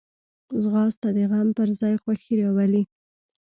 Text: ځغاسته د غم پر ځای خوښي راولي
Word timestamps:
ځغاسته 0.61 1.09
د 1.15 1.17
غم 1.29 1.47
پر 1.57 1.69
ځای 1.79 1.95
خوښي 2.03 2.33
راولي 2.41 2.81